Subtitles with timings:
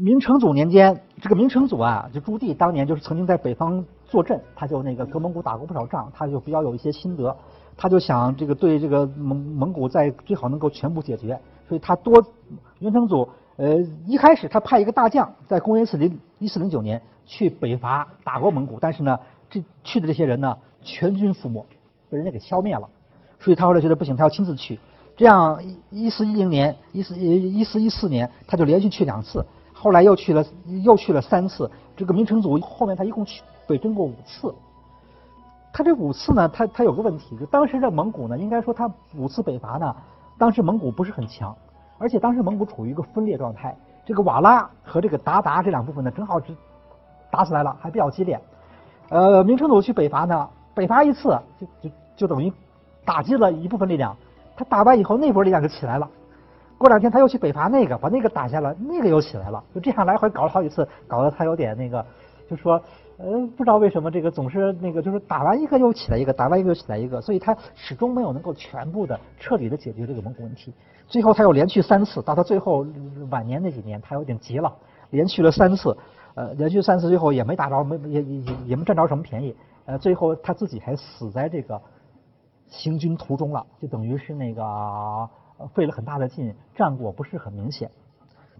[0.00, 7.36] 明成祖年间，这个明成祖啊，就朱棣当年就是曾经在北方坐镇，他就那个跟蒙古打过不少仗，他就比较有一些心得，
[7.76, 12.24] 他就想这个对这个蒙蒙古在最好能够全部解决，所以他多
[12.78, 19.18] 元成祖呃一开始他派一个大将在公元四零一四零九年去北伐打过蒙古，但是呢
[19.50, 21.66] 这去的这些人呢全军覆没，
[22.08, 22.88] 被人家给消灭了，
[23.40, 24.78] 所以他后来觉得不行，他要亲自去。
[25.16, 29.44] 这样一四一零年、一四一一四一四年，他就连续去两次，
[29.80, 30.44] 后来又去了
[30.82, 31.70] 又去了三次。
[31.96, 34.54] 这个明成祖后面他一共去北征过五次。
[35.72, 39.94] 他这五次呢，他他有个问题，就当时的蒙古呢，应该说他五次北伐呢，
[40.36, 41.54] 当时蒙古不是很强，
[41.98, 43.76] 而且当时蒙古处于一个分裂状态。
[44.04, 46.46] 这个瓦剌和这个鞑靼这两部分呢，正好是
[47.30, 48.40] 打起来了，还比较激烈。
[49.10, 52.52] 呃，明成祖去北伐呢，北伐一次就就就等于
[53.04, 54.16] 打击了一部分力量。
[54.56, 56.08] 他打完以后，那波力量就起来了。
[56.78, 59.62] 过两天他又去北伐那个，把那个打下了，那个又起来了。
[59.74, 62.04] 就这样来回搞了好几次，搞得他有点那个，
[62.48, 62.80] 就说，
[63.16, 63.26] 呃，
[63.56, 70.72] 不知道为什么这个总是那个，就是打完一个又起来一个，打完一个又起来一个，所以他始终没有能够全部的、彻底的解决这个蒙古问题。
[71.08, 72.86] 最后他又连续三次，到他最后
[73.30, 74.72] 晚年那几年，他有点急了，
[75.10, 75.96] 连续了三次，
[76.34, 79.56] 呃，连续三次最后也没打着，没也也也没占着什么便宜，
[79.86, 81.80] 呃，最后他自己还死在这个。
[82.70, 84.62] 行军途中了，就等于是那个
[85.74, 87.90] 费了很大的劲，战果不是很明显。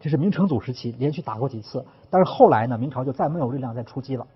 [0.00, 4.26] 这是明成祖时期连续打过几次，但是后来呢，明朝就再没有力量再出击了。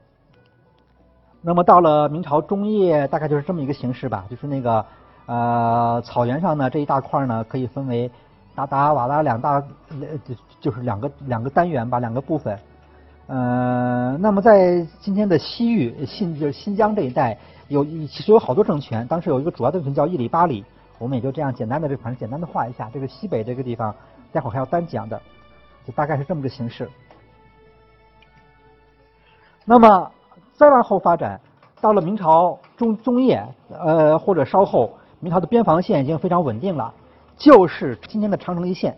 [1.41, 4.85] 那么到了明朝中叶，大概就是这么一个形式吧，就是那个
[5.27, 8.11] 呃草原上呢这一大块呢可以分为
[8.55, 9.61] 达达、瓦拉两大，
[10.25, 12.59] 就就是两个两个单元吧，两个部分。
[13.29, 17.39] 呃，那么在今天的西域新就是新疆这一带。
[17.69, 20.63] 有其实有好多政权，当时有一个主要政权叫伊里巴里，
[21.03, 22.89] 我们也就这样简单的这反正简单的画一下。
[22.95, 23.93] 这个西北这个地方，
[24.31, 25.21] 待会还要单讲的，
[25.85, 26.89] 就大概是这么个形式。
[29.65, 30.13] 那么
[30.55, 31.41] 再往后发展，
[31.81, 36.95] 到了明朝中中叶，呃或者稍后，明朝的边防线已经非常稳定了，
[37.37, 38.97] 就是今天的长城一线。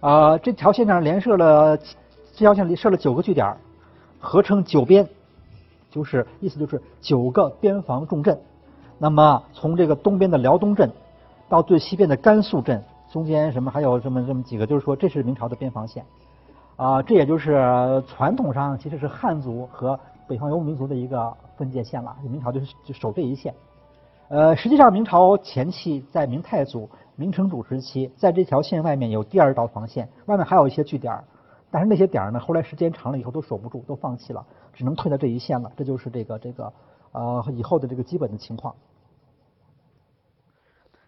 [0.00, 3.56] 啊，这条线上连设了这条线里设了九个据点，
[4.18, 5.08] 合称九边。
[5.88, 8.38] 就是意思就是九个边防重镇，
[8.98, 10.90] 那么从这个东边的辽东镇
[11.48, 16.04] 到最西边的甘肃镇，中间什么还有这么这么几个，就是说这是明朝的边防线，
[16.76, 22.16] 啊，这也就是传统上其实是汉族和北方游牧民族的一个分界线了。
[22.22, 23.54] 明朝就是就守这一线，
[24.28, 31.22] 呃，实际上明朝前期在明太祖、明成祖时期，在这条线外面有第二道防线，外面还有一些据点，
[31.70, 34.44] 但是那些点呢，后来时间长了以后都守不住，都放弃了。
[34.72, 36.70] 只能退到这一线了，这就是这个这个
[37.16, 38.74] 呃以后的这个基本的情况。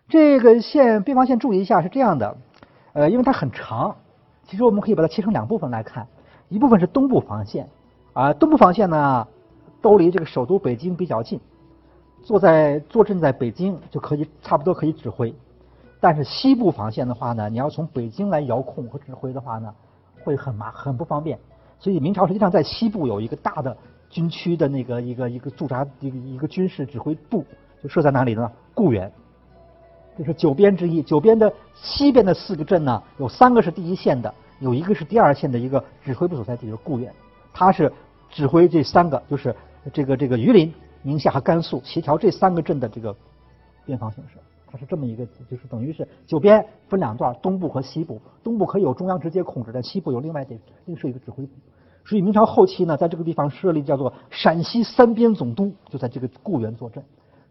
[0.09, 2.37] 这个线边防线注意一下是这样的，
[2.95, 3.95] 呃，因为它很长，
[4.47, 6.09] 其实我们可以把它切成两部分来看，
[6.49, 7.69] 一部分是东部防线，
[8.15, 9.29] 啊，东部防线呢
[9.83, 11.39] 都离这个首都北京比较近，
[12.23, 15.35] 坐在坐镇在北京就可以差不多可以指挥，
[16.01, 19.75] 但是西部防线的话呢，你要从北京来遥控和指挥的话呢，
[20.25, 21.39] 会很麻很不方便。
[21.79, 23.77] 所以明朝实际上在西部有一个大的
[24.11, 27.45] 军区的那个一个一个驻扎一个一个军事指挥部，
[27.83, 28.51] 就设在哪里呢？
[28.75, 29.11] 固原，
[30.17, 31.03] 这是九边之一。
[31.03, 37.13] 九边的西边的四个镇呢，有三个是第一线的，有一个是第二线的一个指挥部所在地，就是固原。
[37.53, 37.93] 它是
[38.31, 39.55] 指挥这三个，就是
[39.93, 43.15] 这个这个榆林、宁夏和甘肃，协调这三个镇的这个
[43.85, 44.39] 边防形势。
[44.71, 48.21] 它是这么一个，就是等于是九边分两段，东部和西部。
[48.45, 50.55] 东部可以有中央直接控制，但西部有另外的
[50.85, 51.53] 另设一个指挥部。
[52.09, 57.05] 所以明朝后期呢，在这个地方设立叫做陕西三边总督，就在这个固原坐镇。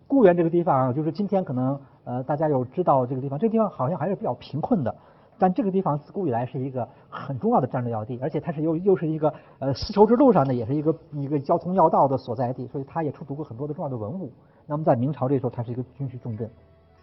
[0.07, 4.95] 固原这个地方，就是今天可能呃大家有知道这个地方，这个地方好像还是比较贫困的，
[5.37, 14.31] 但这个地方自古以来是一个很重要的战略要地，而且它是又又是一个呃丝绸之路上呢，也是一个一个交通要道的所在地，所以它也出土过很多的重要的文物。
[14.65, 16.49] 那么在明朝这时候，它是一个军事重镇。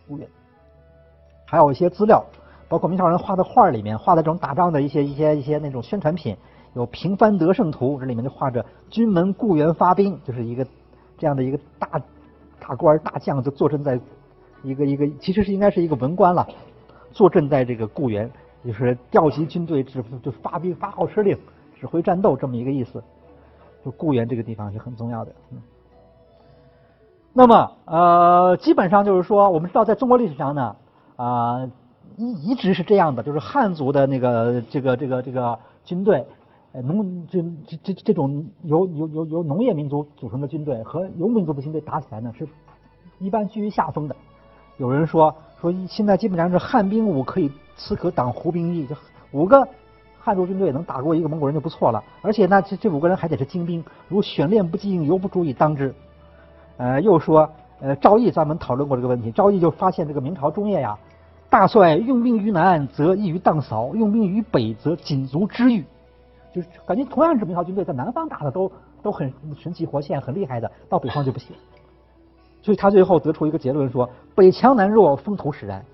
[0.09, 0.27] 固原，
[1.47, 2.25] 还有一些资料，
[2.69, 6.37] 包括明朝人画的画里面画的这种打仗的一些一些一些那种宣传品。
[6.75, 10.67] 有平藩得胜图，这里面就画着军门固原发兵，就是一个
[11.17, 11.89] 这样的一个大
[12.61, 13.99] 大官大将，就坐镇在
[14.63, 16.47] 一个一个，其实是应该是一个文官了，
[17.13, 18.29] 坐镇在这个固原，
[18.65, 21.39] 就是调集军队指就发兵发号施令，
[21.79, 23.03] 指挥战斗这么一个意思。
[23.85, 25.33] 就固原这个地方是很重要的。
[25.53, 25.59] 嗯。
[27.33, 30.77] 那么呃，基本上就是说，我们知道在中国历史上呢，
[31.17, 31.71] 啊
[32.17, 36.27] 一一直是这样的，就是汉族的那个这个这个这个军队。
[36.75, 42.49] 呃，农这这这这种由由由由农业民族组成的军队和游牧民族的军队打起来呢，是
[43.21, 44.17] 一般居于下风的。
[44.77, 48.97] 有人说说现在基本上是汉兵五可以刺可挡胡兵一，就
[49.31, 49.69] 五个
[50.19, 55.95] 汉族军队能打过一个蒙古人就不错了，而且呢，这这五个人还得是精兵，如选练不精，犹不足以当之。
[56.77, 57.49] 呃，又说，
[57.79, 60.99] 呃，赵毅专门讨论过这个问题，赵毅就发现这个明朝中叶呀，
[61.49, 65.85] 大帅用兵于南，则易于荡扫；用兵于北，则仅足之欲。
[66.55, 68.71] 就是感觉同样是明朝军队，在南方打的都
[69.03, 71.57] 都很神气活现，很厉害的，到北方就不行。
[72.63, 75.85] 所以他最后得出一个结论说：北强南弱，风头使然。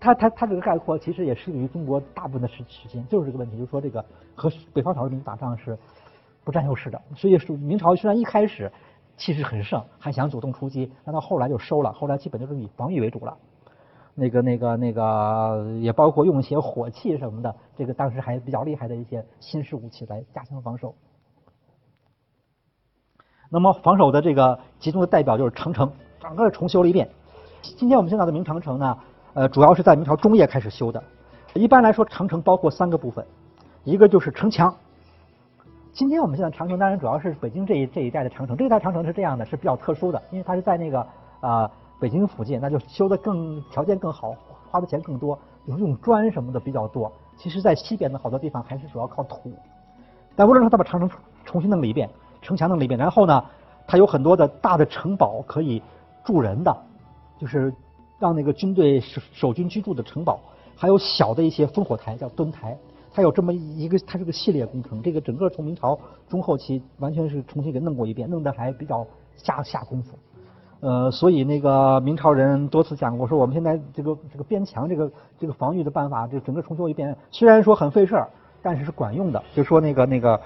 [0.00, 4.04] 他他他这个概括其实也适用于中国大部分的时时间，就是这个问题，就是说这个
[4.34, 5.78] 和北方少数民族打仗是
[6.42, 7.00] 不占优势的。
[7.14, 8.72] 所以说明朝虽然一开始
[9.16, 13.38] 气势很盛，还想主动出击，但到后来就收了，后来基本就是以防御为主了。
[14.14, 20.94] 那个那个那个也包括用一些火器什么的，这个当时还比较厉害的一些新式武器来加强防守。
[23.48, 27.08] 那么防守的这个集中的代表就是长城，整个重修了一遍。
[27.62, 28.98] 今天我们见到的明长城呢？
[29.34, 31.02] 呃，主要是在明朝中叶开始修的。
[31.54, 33.24] 一般来说，长城包括三个部分，
[33.84, 34.74] 一个就是城墙。
[35.92, 41.06] 今天我们现在长城当然主要是北京这一这一带的长城，这一带长城是这样的，是比较特殊的，因为它是在那个
[41.40, 41.70] 啊
[42.02, 44.34] 北京附近，那就修的更条件更好，
[44.68, 47.10] 花的钱更多，就是用砖什么的比较多。
[47.36, 49.52] 其实，在西边的好多地方还是主要靠土。
[50.34, 51.08] 但无论如何他把长城
[51.44, 52.10] 重新弄了一遍，
[52.42, 53.44] 城墙弄了一遍，然后呢，
[53.86, 55.80] 它有很多的大的城堡可以
[56.24, 56.76] 住人的，
[57.38, 57.72] 就是。
[58.18, 60.38] 让那个军队守守军居住的城堡，
[60.76, 62.78] 还有小的一些烽火台，叫墩台，
[63.12, 65.02] 它有这么一个，它是个系列工程。
[65.02, 65.98] 这个整个从明朝
[66.28, 69.04] 中后期完全是重新给弄过一遍，弄得还比较
[69.36, 70.16] 下下功夫。
[70.82, 75.08] 呃，所以那个明朝人多次讲过，说我们现在这个这个边墙这个
[75.38, 78.28] 这个防御的办法，这整个重修一遍，虽然说很费事儿，
[78.60, 79.40] 但是是管用的。
[79.54, 80.40] 就说那个那个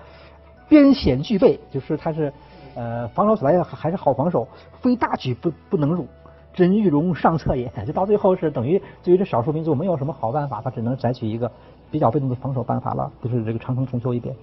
[0.68, 2.30] 边险俱备，就是它是
[2.74, 4.46] 呃防守起来还是好防守，
[4.82, 6.06] 非大举不不能入。
[6.52, 11.50] 真玉容上策也，就到最后是等于对于这少数民族没有什么好办法，他只能采取一个
[11.90, 14.34] 比较被动的防守办法了，就是这个长城重修一遍。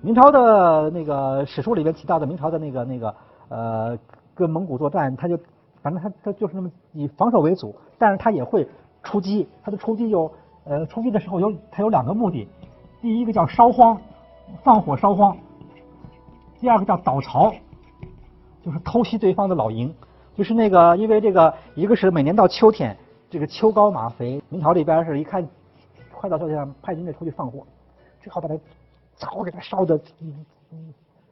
[0.00, 3.14] 明朝的那个史书里边提到的明朝的那个那个
[3.48, 3.98] 呃
[4.36, 5.36] 跟蒙古作战，他就
[5.82, 8.68] 反正他他就是那么以防守为主，但是他也会
[9.02, 9.48] 出击。
[9.64, 10.30] 他的出击有
[10.64, 12.46] 呃出击的时候有他有两个目的，
[13.00, 14.00] 第一个叫烧荒，
[14.62, 15.34] 放火烧荒；
[16.60, 17.52] 第二个叫倒巢，
[18.62, 19.92] 就是偷袭对方的老营。
[20.34, 22.94] 就是那个，因为这个，一个是每年到秋天，
[23.30, 25.42] 这个秋高马肥，明朝这边是一看
[26.12, 27.66] 快到秋天，派军队出去放火，
[28.20, 28.54] 最好把它
[29.14, 29.98] 草给它烧的，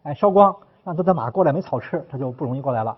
[0.04, 2.96] 哎，烧光，让他的马过来没草吃，他就不容易过来了。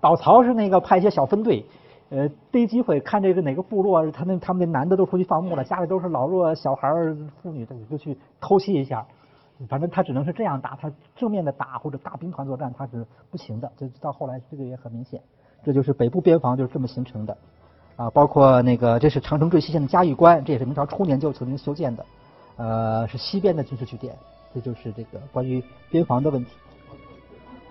[0.00, 1.64] 倒巢是那个派一些小分队，
[2.10, 6.88] 呃，逮机会看这个哪个部落，他那他们那男的都出去放牧了，家里都是老弱小孩
[7.42, 9.04] 妇女的，就去偷袭一下。
[9.68, 13.70] 反正他只能是这样打，他正面的打或者大兵团作战他是不行的。
[13.76, 15.20] 就到后来这个也很明显。
[15.64, 17.36] 这就是北部边防就是这么形成的，
[17.96, 22.06] 啊，包括那个这是长城最西线的嘉峪关，这也是明朝初年就曾经修建的，
[22.56, 24.14] 呃，是西边的军事据点。
[24.52, 26.50] 这就是这个关于边防的问题。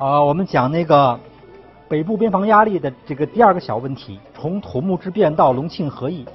[0.04, 1.18] 啊，我们讲那个
[1.88, 6.26] 北部边防压力的这个第二个小问题，从土木之变到隆庆和议，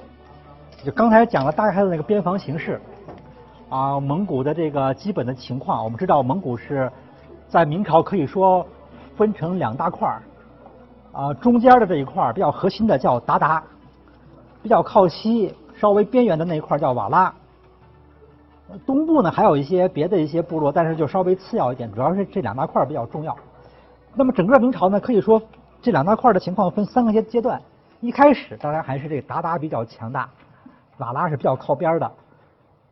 [0.83, 2.81] 就刚才讲了大概的那个边防形势，
[3.69, 6.91] 啊，蒙古的这个基本的情况，我们知道蒙古是
[7.47, 8.65] 在明朝可以说
[9.15, 10.23] 分成两大块儿。
[11.11, 13.61] 啊，中间的这一块儿比较核心的叫鞑靼，
[14.63, 17.31] 比较靠西、稍微边缘的那一块儿叫瓦剌。
[18.87, 23.37] 东部呢还有一些别的一些部落，但是就稍微次要一点，主要是这两大块比较重要。
[24.19, 25.41] 那么整个明朝呢，可以说
[25.81, 27.61] 这两大块的情况分三个阶阶段。
[28.01, 30.29] 一开始当然还是这个鞑靼比较强大，
[30.97, 32.11] 瓦剌是比较靠边的。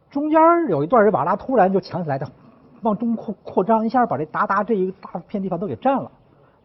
[0.09, 2.25] 中间有一段是瓦剌突然就强起来的，
[2.81, 6.09] 往中扩扩张，一下把这鞑靼这一大片地方都给占了。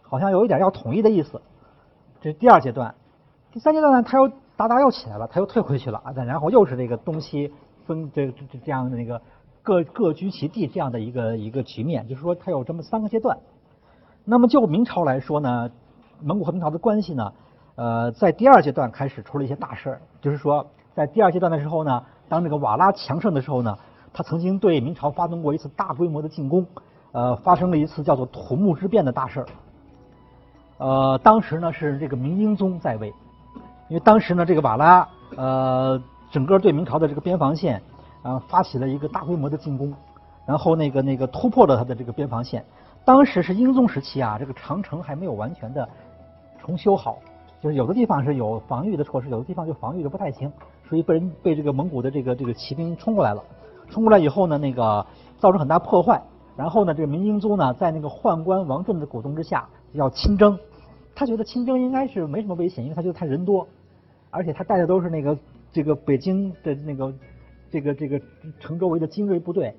[0.01, 1.43] 好像有一点要统一的意思，
[2.21, 2.95] 这是第二阶段。
[3.51, 6.13] 第三阶段呢，他又达达又起来了，他又退回去了啊。
[6.15, 7.53] 然后又是这个东西
[7.85, 9.21] 分这这这样的那个
[9.65, 13.37] 各各居其地这样的一个一个局面，就是说他有这么三个阶段。
[14.25, 15.71] 那么就明朝来说呢，
[16.21, 17.33] 蒙古和明朝的关系呢，
[17.75, 20.65] 呃，在第二阶段开始出了一些大事儿，就是说
[20.95, 23.77] 在第二阶段的时候呢，当这个瓦剌强盛的时候呢，
[24.13, 26.65] 他曾经对明朝发动过一次大规模的进攻，
[27.11, 29.47] 呃，发生了一次叫做土木之变的大事儿。
[30.79, 33.09] 呃，当时呢是这个明英宗在位，
[33.89, 36.01] 因为当时呢这个瓦剌呃
[36.31, 37.83] 整个对明朝的这个边防线
[38.23, 39.93] 啊发起了一个大规模的进攻，
[40.47, 42.65] 然后那个那个突破了他的这个边防线。
[43.05, 45.89] 当时是英宗时期啊，这个长城还没有完全的
[46.61, 47.19] 重修好，
[47.61, 50.53] 就是有的地方是有防御的措施，有的地方就防御的不太行，
[50.89, 53.43] 所以被人被这个蒙古的这个这个骑兵冲过来了。
[53.91, 55.05] 冲过来以后呢，那个
[55.39, 56.23] 造成很大破坏。
[56.57, 60.59] 然后呢，这个明英宗呢在那个宦官王振的鼓动之下要亲征。
[61.15, 63.67] 他觉得亲征应该是没什么危险，因为他觉得他人多，
[64.31, 65.37] 而且他带的都是那个
[65.73, 67.13] 这个北京的那个
[67.71, 68.21] 这个这个
[68.61, 69.75] 城周围的精锐部队，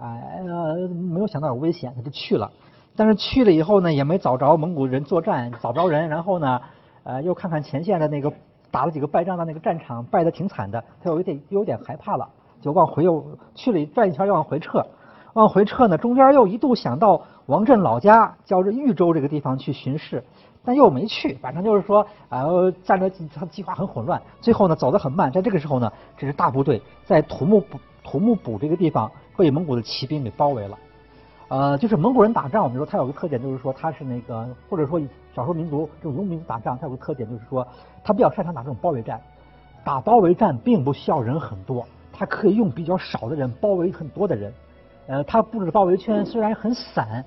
[0.00, 2.50] 哎呃没有想到有危险，他就去了。
[2.96, 6.08] 但是去了以后呢，也没找着蒙古人作战，找不着人。
[6.08, 6.60] 然后呢，
[7.04, 8.32] 呃，又看看前线的那个
[8.70, 12.28] 打了几个败仗的那个战场，败得挺惨的，他有一点有点害怕了，
[12.60, 14.84] 就往回又去了转一圈，又往回撤。
[15.34, 20.24] 往回撤呢，中间又一度想到王振老家，叫这豫州这个地方去巡视，
[20.64, 21.34] 但又没去。
[21.34, 25.30] 反正就是说，呃，战略他计划很混乱，最后呢走得很慢。
[25.30, 27.62] 在这个时候呢，这支大部队在土木
[28.02, 29.08] 土木堡这个地方
[29.40, 30.78] 被蒙古的骑兵给包围了。
[31.48, 35.00] 呃，就是蒙古人打仗，我们说他有个特点，就是说他是那个，或者说
[35.34, 37.66] 少数民族这种游民族打仗，他有个特点，就是说
[38.04, 39.20] 他比较擅长打这种包围战。
[39.82, 44.52] 打包围战并不需要人很多，他可以用比较少的人包围很多的人。
[45.06, 47.24] 呃，他布置的包围圈虽然很散，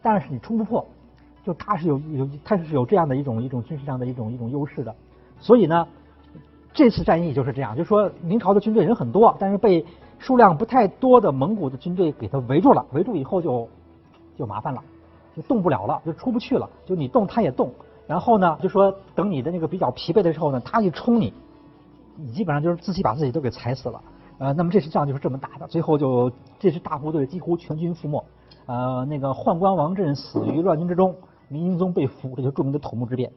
[0.00, 0.86] 但是你冲不破，
[1.44, 4.94] 就他是有有他是有这样的一种一种军事上的一种一种优势的。
[5.38, 5.86] 所以呢，
[6.72, 9.84] 这次战役就是这样，就是说明朝的军队人很多，但是被
[10.18, 13.68] 数量不太多的蒙古的军队给他围住了，围住以后就
[14.36, 14.82] 就麻烦了，
[15.34, 16.68] 就动不了了，就出不去了。
[16.84, 17.70] 就你动他也动，
[18.06, 21.32] 然后呢，就说等你的那个比较疲惫的时候呢，他一冲你，
[22.16, 24.00] 你基本上就是自己把自己都给踩死了。
[24.38, 28.24] 呃，那么这支仗就是这么打的，最后就这支大部队几乎全军覆没。
[28.66, 31.14] 呃，那个宦官王振死于乱军之中，
[31.48, 33.30] 明英宗被俘，这就著名的土木之变。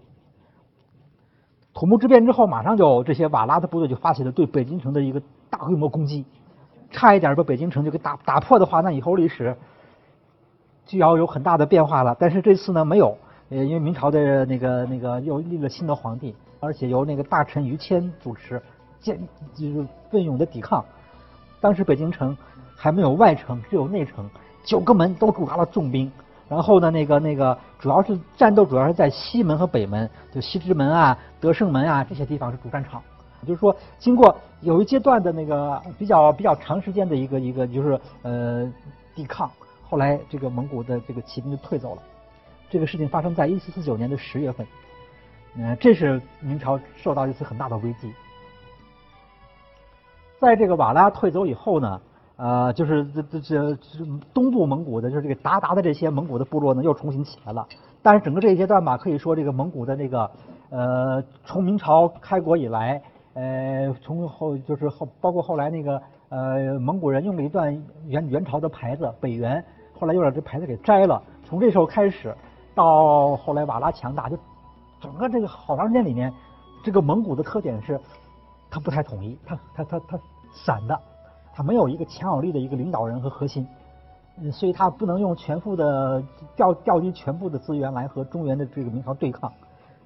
[1.73, 6.25] 土木之变之后，马上就这些瓦剌的部队就发起了对北京城的一个大规模攻击。
[6.91, 9.55] 差一点把北京城就给打打破的话，那以后历史
[10.85, 12.15] 就要有很大的变化了。
[12.19, 13.17] 但是这次呢，没有，
[13.49, 18.61] 呃，因为明朝的那个那个又立了新的皇帝，而且由那个大臣于谦主持，
[18.99, 19.19] 坚
[19.53, 20.83] 就是奋勇的抵抗。
[21.61, 22.35] 当时北京城
[22.75, 24.29] 还没有外城，只有内城，
[24.63, 26.11] 九个门都驻扎了重兵。
[26.47, 32.99] 然后呢，那个那个主要是战斗主要是在西门和北门，就西直门啊、德胜门啊这些地方是主战场。
[33.45, 38.71] 就是说，经过有一阶段的那个比较比较长时间的一个一个就是呃
[39.15, 39.49] 抵抗，
[39.89, 42.01] 后来这个蒙古的这个骑兵就退走了。
[42.69, 44.67] 这个事情发生在一四四九年的十月份，
[45.55, 48.13] 嗯，这是明朝受到一次很大的危机。
[50.39, 52.01] 在这个瓦剌退走以后呢，
[52.35, 53.39] 呃，就是这这
[53.75, 57.67] 这东部蒙古的，就是这个鞑靼的这些蒙古的部落呢，又重新起来了。
[58.01, 60.29] 但是整个这一阶段吧，可以说这个蒙古的那个
[60.69, 63.01] 呃，从明朝开国以来。
[63.39, 67.73] 呃，从后就是后，包括后来那个呃，蒙古人用了一段
[68.05, 69.63] 元元朝的牌子北元，
[69.97, 71.23] 后来又把这牌子给摘了。
[71.45, 72.35] 从这时候开始，
[72.75, 74.37] 到后来瓦剌强大，就
[74.99, 76.33] 整个这个好长时间里面，
[76.83, 77.97] 这个蒙古的特点是，
[78.69, 80.19] 它不太统一，它它它它
[80.51, 80.99] 散的，
[81.53, 83.65] 它没有一个强有力的一个领导人和核心，
[84.51, 86.21] 所以它不能用全部的
[86.57, 89.49] 调调集全部的资源来和中原的这个明朝对抗。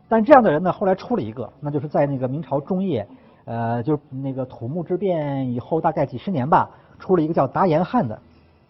[0.07, 3.07] 但这样的人呢，后来出了一个，那就是在那个明朝中叶。
[3.45, 6.69] 呃，就是那个土木之变以后，大概几十年吧，
[6.99, 8.17] 出了一个叫达延汗的，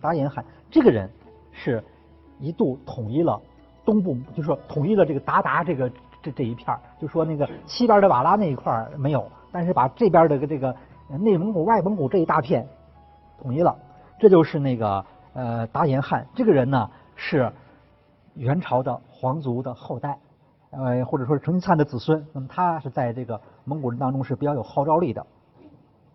[0.01, 0.43] 达延汗。
[0.71, 1.09] 这个人
[1.51, 1.83] 是
[2.39, 3.39] 一度统一了
[3.85, 10.75] 东部，就是说统一了这个鞑靼这个这这一片，就说那个西边的瓦剌那一块没有，但是把这边的这个
[11.19, 12.67] 内蒙古、外蒙古这一大片
[13.41, 13.75] 统一了，
[14.19, 16.25] 这就是那个呃达延汗。
[16.33, 17.51] 这个人呢是
[18.33, 20.17] 元朝的皇族的后代。
[20.75, 25.25] 呃，或者说是成吉思汗的子孙，那么他是在这个蒙古人当中是比较有号召力的。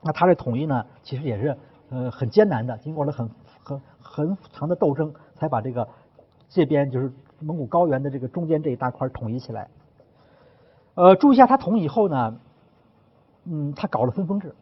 [0.02, 1.56] 那他这统一呢，其实也是
[1.90, 3.30] 呃很艰难的，经过了很
[3.62, 5.88] 很很长的斗争，才把这个
[6.48, 9.68] 这边就是蒙古高原的这个中间这一大块统一起来。
[10.94, 12.36] 呃，注意一下他统一以后呢，
[13.44, 14.54] 嗯，他搞了分封制。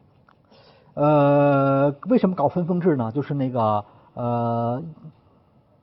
[0.94, 3.12] 呃，为什么搞分封制呢？
[3.12, 3.84] 就是那个
[4.14, 4.82] 呃，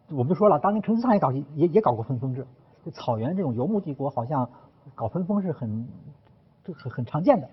[0.10, 2.46] 我们就说了，当年成吉思汗也搞也也搞过分封制。
[2.86, 4.50] 就草原这种游牧帝国好像
[4.96, 5.88] 搞分封是很
[6.64, 7.50] 这很很常见的，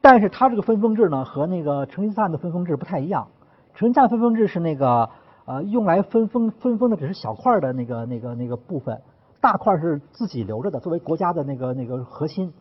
[0.00, 3.28] 但是他这个分封制呢和那个成吉思汗的分封制不太一样。
[3.74, 5.08] 成吉思汗分封制是那个
[5.46, 9.00] 呃用来分封分封的只是小块的那个那个那个部分，
[9.40, 12.52] 大块是自己留着的作为国家的那个那个核心。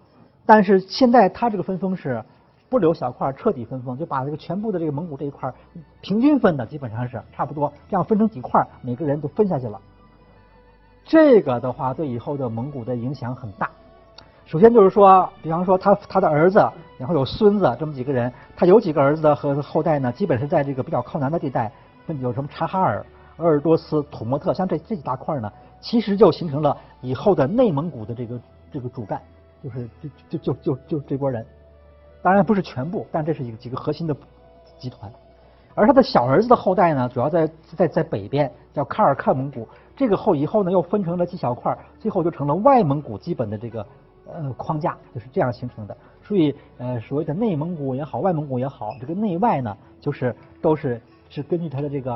[0.46, 2.24] 但是现在他这个分封是
[2.70, 5.54] 不留小块，彻底分封，就把这个全部的这个蒙古这一块
[6.02, 9.80] 平均分的基本上是差不多，这样分成几块，每个人都分下去了。
[11.06, 13.70] 这个的话，对以后的蒙古的影响很大。
[14.46, 16.60] 首先就是说，比方说他他的儿子，
[16.98, 20.12] 然后有孙子这么几个人，他有几个儿子的和后代呢？
[20.12, 21.72] 基本是在这个比较靠南的地带，
[22.20, 23.06] 有什么察哈尔、
[23.38, 28.40] 鄂尔多斯、土默特，像这这几大块呢，其实就形成了以后的内蒙古的这个
[28.72, 29.22] 这个主干，
[29.64, 31.46] 就是就就就就就这波人。
[32.22, 34.16] 当然不是全部，但这是一个几个核心的
[34.80, 35.12] 集团。
[35.76, 39.68] 而他的小儿子的后代呢，主要在在在北边，叫喀尔喀蒙古。
[39.96, 43.86] 这个后以后呢，又分成了几小块，最后就成了外蒙古基本的这个
[44.26, 45.96] 呃框架，就是这样形成的。
[46.24, 52.14] 所以呃所谓的内蒙古也好，外蒙古也好，这个内外呢，就是都是是根据它的这个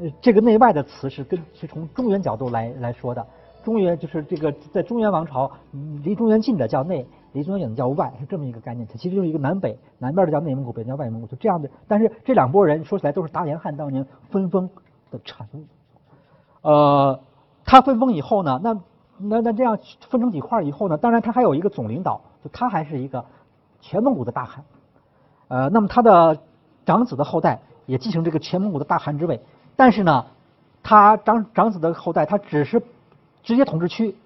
[0.00, 3.26] 呃这个内外的词是跟是从中原角度来来说的。
[3.62, 5.50] 中原就是这个在中原王朝
[6.02, 8.86] 离中原近的叫内，离中原远的叫外，是这么一个概念。
[8.86, 11.70] 它其实就是一个南北，南边的叫内蒙古，北边叫外蒙古，就这样的。
[11.86, 14.68] 但是这两拨人说起来都是达延汗当年分封
[15.10, 15.64] 的产物。
[16.62, 17.20] 呃，
[17.64, 18.80] 他分封以后呢，那
[19.18, 23.24] 那那这样分成几块以后呢，当然他还有一个总领导，就他还是一个
[23.80, 24.64] 全蒙古的大汗。
[25.48, 26.38] 呃，那么他的
[26.84, 29.40] 长子的后代也继承这个全蒙古的大汗之位，
[29.76, 30.26] 但是呢，
[30.82, 32.82] 他长长子的后代他只是
[33.42, 34.16] 直接统治区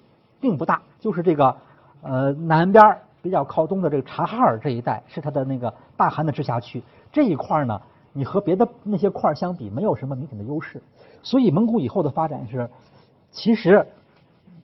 [0.40, 1.56] 并不大，就是这个
[2.04, 2.84] 呃南边
[3.20, 7.80] 比较靠东的这个察哈尔这一带是他的那个大汗的直辖区，这一块呢，
[8.12, 10.80] 你和别的那些块相比，没有什么明显的优势。
[11.22, 12.68] 所以蒙古以后的发展是，
[13.30, 13.86] 其实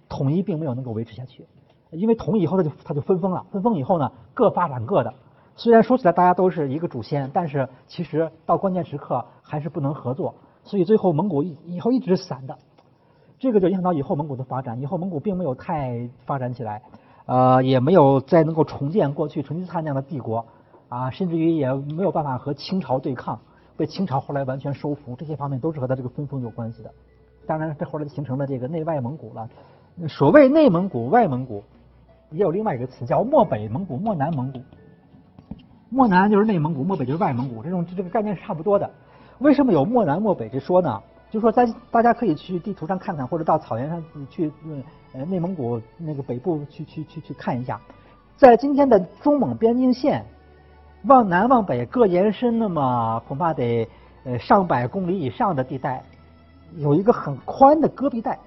[0.09, 1.47] 统一并没有能够维持下去，
[1.91, 5.15] 因为统一以后它就它就分封了，分封以后呢各发展各的。
[5.57, 10.35] 虽然说起来大家都是一个祖先，但是其实到关键时刻还是不能合作。
[10.63, 12.57] 所以最后蒙古以以后一直散的，
[13.39, 14.81] 这个就影响到以后蒙古的发展。
[14.81, 16.83] 以后蒙古并没有太发展起来，
[17.27, 20.45] 呃，也没有再能够重建过去成吉思汗那样的帝国
[20.89, 23.39] 啊，甚至于也没有办法和清朝对抗。
[23.77, 26.91] 被清朝后来完全收服，这些方面都是和他这个分封有关系的。
[27.47, 29.49] 当然，这后来就形成了这个内外蒙古了。
[30.07, 31.65] 所谓内蒙古、外蒙古，
[32.31, 34.61] 也有另外一个词叫漠北蒙古、漠南蒙古。
[35.89, 38.91] 漠南就是内蒙古，漠北就是外蒙古，这种这个概念是差不多的。
[39.39, 41.03] 为什么有漠南漠北之说呢？
[41.31, 44.53] 就说咱大家可以去地图上看看，或者到草原上去，
[45.15, 47.81] 呃，内蒙古那个北部去去去去看一下，
[48.37, 50.25] 在今天的中蒙边境线。
[51.05, 53.89] 往南往北各延伸那么恐怕得
[54.25, 56.05] 呃上百公里以上的地带，
[56.77, 58.39] 有一个很宽的戈壁带，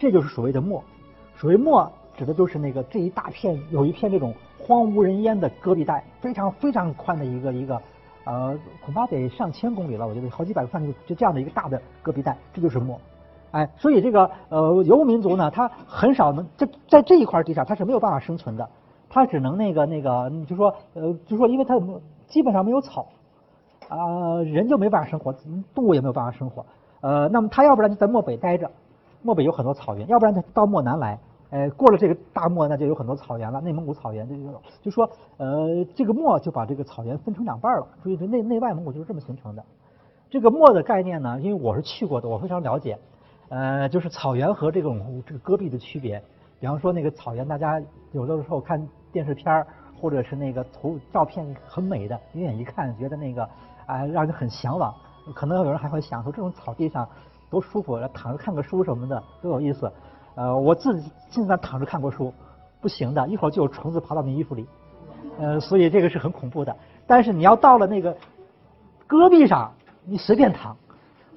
[0.00, 0.82] 这就是所谓的漠。
[1.36, 7.80] 所谓漠指的就是那个这一大片有一片这种荒无人烟的戈壁带，非常非常宽的一个一个
[8.28, 13.00] 呃恐怕得上千公里了，我觉得好几百个范围就这样的一个大的戈壁带，这就是漠。
[13.52, 18.68] 哎，所以这个呃游牧民族呢，它很少能在在这一块地上，它是没有办法生存的。
[19.08, 21.74] 它只能那个那个，就说呃，就说因为它
[22.26, 23.06] 基本上没有草，
[23.88, 25.32] 啊，人就没办法生活，
[25.74, 26.66] 动物也没有办法生活，
[27.00, 28.70] 呃，那么它要不然就在漠北待着，
[29.22, 31.18] 漠北有很多草原，要不然它到漠南来，
[31.50, 35.08] 呃，过了这个大漠，那就有很多草原了，内蒙古草原，就就就说
[35.38, 39.64] 呃，这个漠就把这个草原分成两半了，所以这内内外蒙古就是这么形成的。
[40.28, 42.98] 这个漠的概念呢，因为我是去过的，我非常了解，
[43.48, 46.22] 呃，就是草原和这种这个戈壁的区别。
[46.60, 47.80] 比方说那个草原，大家
[48.12, 49.64] 有的时候看电视片，
[49.98, 53.42] 或者是那个图照片很美的，远远一看觉得那个
[53.86, 54.94] 啊让人很向往。
[55.34, 57.08] 可能有人还会想说这种草地上
[57.48, 59.90] 多舒服，躺着看个书什么的多有意思。
[60.38, 62.32] 呃，我自己经常躺着看过书，
[62.80, 64.68] 不行的，一会儿就有虫子爬到你衣服里，
[65.36, 66.76] 呃，所以这个是很恐怖的。
[67.08, 68.16] 但是你要到了那个
[69.08, 69.72] 戈壁上，
[70.04, 70.76] 你随便躺，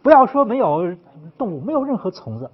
[0.04, 0.96] 不要说没有
[1.36, 2.48] 动物，没有任何虫子，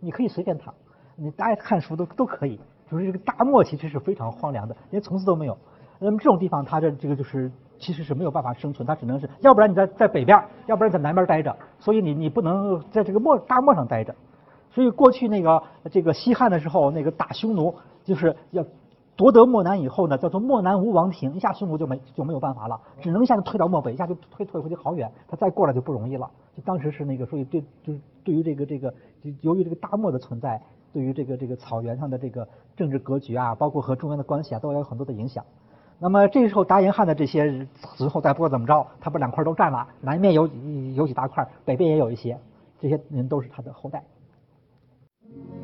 [0.00, 0.72] 你可以随便躺。
[1.16, 2.58] 你爱看书都都可以，
[2.90, 5.58] 就是这个大漠其实是非常荒凉的，连虫子都没有。
[5.98, 11.54] 那么这种地方，它的这个就是其实是没有办法生存，它只能是要不然你在在北边，要不然在南边待着。
[11.78, 14.14] 所以你你不能在这个漠大漠上待着。
[14.70, 18.64] 所以过去那个这个西汉的时候，那个打匈奴就是要
[19.16, 26.30] 夺得漠南以后呢，叫做漠南无王庭，一下匈奴就没就没有办法了，只能一下子退到漠北，一下就退退回去好远，他再过来就不容易了。
[26.56, 28.92] 就当时是那个，所以对就是对于这个这个，
[29.40, 30.60] 由于这个大漠的存在。
[30.92, 35.44] 对于这个这个草原上的这个政治格局啊，包括和中原的关系啊，都有很多的影响。
[36.00, 37.64] 那么这时候达延汉的这些
[37.96, 40.48] 子后代不管怎么着，他把两块都占了，南面有
[40.96, 42.36] 有几大块，北边也有一些，
[42.80, 44.02] 这些人都是他的后代。
[45.32, 45.59] Amen.